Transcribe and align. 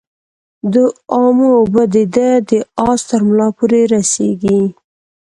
د 0.73 0.75
امو 1.23 1.47
اوبه 1.59 1.83
د 1.93 1.95
ده 2.15 2.29
د 2.49 2.51
آس 2.89 3.01
ترملا 3.09 3.47
پوري 3.57 3.83
رسیږي. 3.95 4.61